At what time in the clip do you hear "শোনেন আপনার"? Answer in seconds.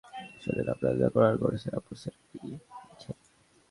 0.43-0.93